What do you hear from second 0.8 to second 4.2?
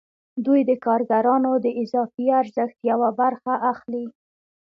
کارګرانو د اضافي ارزښت یوه برخه اخلي